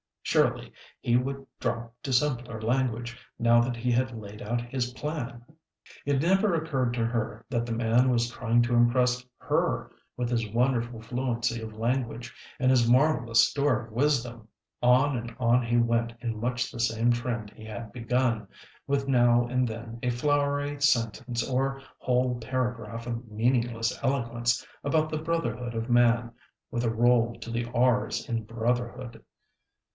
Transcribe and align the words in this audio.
Surely 0.23 0.71
he 1.01 1.17
would 1.17 1.45
drop 1.59 1.93
to 2.01 2.11
simpler 2.13 2.59
language, 2.61 3.19
now 3.37 3.59
that 3.61 3.75
he 3.75 3.91
had 3.91 4.17
laid 4.17 4.41
out 4.41 4.61
his 4.61 4.93
plan. 4.93 5.43
It 6.05 6.21
never 6.21 6.55
occurred 6.55 6.93
to 6.95 7.05
her 7.05 7.45
that 7.49 7.65
the 7.65 7.73
man 7.73 8.09
was 8.09 8.29
trying 8.31 8.63
to 8.63 8.73
impress 8.75 9.23
her 9.37 9.91
with 10.17 10.29
his 10.29 10.49
wonderful 10.49 11.01
fluency 11.01 11.61
of 11.61 11.75
language 11.77 12.33
and 12.59 12.71
his 12.71 12.89
marvelous 12.89 13.45
store 13.49 13.81
of 13.85 13.91
wisdom. 13.91 14.47
On 14.81 15.17
and 15.17 15.35
on 15.37 15.63
he 15.63 15.77
went 15.77 16.13
in 16.21 16.39
much 16.39 16.71
the 16.71 16.79
same 16.79 17.11
trend 17.11 17.51
he 17.51 17.65
had 17.65 17.91
begun, 17.91 18.47
with 18.87 19.07
now 19.09 19.45
and 19.47 19.67
then 19.67 19.99
a 20.01 20.09
flowery 20.09 20.81
sentence 20.81 21.47
or 21.47 21.79
whole 21.99 22.39
paragraph 22.39 23.05
of 23.05 23.29
meaningless 23.29 23.99
eloquence 24.01 24.65
about 24.83 25.09
the 25.09 25.17
"brotherhood 25.21 25.75
of 25.75 25.89
man" 25.91 26.31
with 26.71 26.83
a 26.85 26.89
roll 26.91 27.35
to 27.39 27.51
the 27.51 27.65
r's 27.75 28.27
in 28.27 28.43
brotherhood. 28.45 29.21